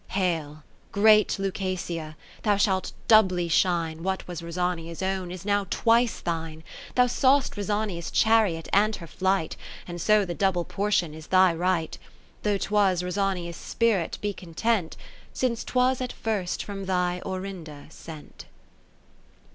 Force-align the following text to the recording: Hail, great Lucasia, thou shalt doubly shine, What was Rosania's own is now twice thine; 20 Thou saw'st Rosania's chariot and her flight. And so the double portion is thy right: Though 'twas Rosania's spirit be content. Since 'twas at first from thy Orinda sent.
Hail, 0.17 0.63
great 0.91 1.37
Lucasia, 1.37 2.17
thou 2.41 2.57
shalt 2.57 2.91
doubly 3.07 3.47
shine, 3.47 4.01
What 4.01 4.27
was 4.27 4.41
Rosania's 4.41 5.03
own 5.03 5.29
is 5.29 5.45
now 5.45 5.67
twice 5.69 6.19
thine; 6.21 6.63
20 6.95 6.95
Thou 6.95 7.05
saw'st 7.05 7.55
Rosania's 7.55 8.09
chariot 8.09 8.67
and 8.73 8.95
her 8.95 9.05
flight. 9.05 9.55
And 9.87 10.01
so 10.01 10.25
the 10.25 10.33
double 10.33 10.65
portion 10.65 11.13
is 11.13 11.27
thy 11.27 11.53
right: 11.53 11.95
Though 12.41 12.57
'twas 12.57 13.03
Rosania's 13.03 13.57
spirit 13.57 14.17
be 14.21 14.33
content. 14.33 14.97
Since 15.33 15.63
'twas 15.63 16.01
at 16.01 16.13
first 16.13 16.63
from 16.63 16.85
thy 16.85 17.21
Orinda 17.23 17.85
sent. 17.89 18.45